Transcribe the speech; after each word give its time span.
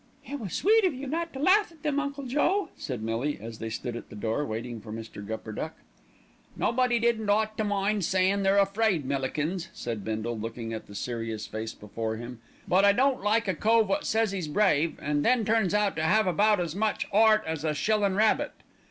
"It 0.27 0.39
was 0.39 0.53
sweet 0.53 0.83
of 0.83 0.95
you 0.95 1.05
not 1.05 1.31
to 1.33 1.39
laugh 1.39 1.71
at 1.71 1.83
them, 1.83 1.99
Uncle 1.99 2.23
Joe," 2.25 2.69
said 2.75 3.03
Millie, 3.03 3.37
as 3.39 3.59
they 3.59 3.69
stood 3.69 3.95
at 3.95 4.09
the 4.09 4.15
door 4.15 4.43
waiting 4.47 4.81
for 4.81 4.91
Mr. 4.91 5.23
Gupperduck. 5.23 5.73
"Nobody 6.57 6.97
didn't 6.97 7.29
ought 7.29 7.55
to 7.59 7.63
mind 7.63 8.03
sayin' 8.03 8.41
they're 8.41 8.57
afraid, 8.57 9.05
Millikins," 9.05 9.67
said 9.75 10.03
Bindle, 10.03 10.39
looking 10.39 10.73
at 10.73 10.87
the 10.87 10.95
serious 10.95 11.45
face 11.45 11.75
before 11.75 12.15
him; 12.15 12.39
"but 12.67 12.83
I 12.83 12.93
don't 12.93 13.21
like 13.21 13.47
a 13.47 13.53
cove 13.53 13.89
wot 13.89 14.05
says 14.07 14.33
'e's 14.33 14.47
brave, 14.47 14.99
an' 14.99 15.21
then 15.21 15.45
turns 15.45 15.71
out 15.75 15.95
to 15.97 16.03
'ave 16.03 16.27
about 16.27 16.59
as 16.59 16.75
much 16.75 17.05
'eart 17.13 17.43
as 17.45 17.63
a 17.63 17.75
shillin' 17.75 18.15
rabbit. 18.15 18.53